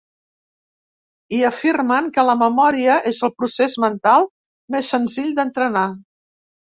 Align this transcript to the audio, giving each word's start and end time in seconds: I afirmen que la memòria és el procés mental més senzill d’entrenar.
I 1.39 1.41
afirmen 1.49 2.07
que 2.15 2.23
la 2.29 2.35
memòria 2.41 2.95
és 3.11 3.19
el 3.29 3.35
procés 3.43 3.77
mental 3.85 4.29
més 4.77 4.91
senzill 4.95 5.31
d’entrenar. 5.43 5.85